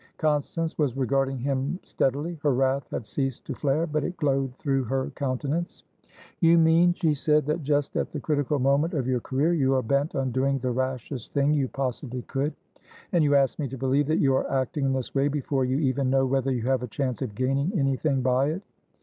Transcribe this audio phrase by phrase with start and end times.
[0.17, 2.39] Constance was regarding him steadily.
[2.41, 5.83] Her wrath had ceased to flare, but it glowed through her countenance.
[6.39, 9.83] "You mean," she said, "that just at the critical moment of your career you are
[9.83, 12.55] bent on doing the rashest thing you possibly could?
[13.11, 15.77] And you ask me to believe that you are acting in this way before you
[15.77, 18.63] even know whether you have a chance of gaining anything by it?"